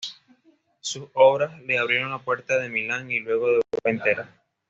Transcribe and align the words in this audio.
Sus 0.79 1.07
obras 1.13 1.61
le 1.61 1.77
abrieron 1.77 2.09
la 2.09 2.17
puerta 2.25 2.57
de 2.57 2.69
Milán 2.69 3.11
y 3.11 3.19
luego 3.19 3.45
de 3.45 3.51
Europa 3.57 3.89
entera. 3.91 4.29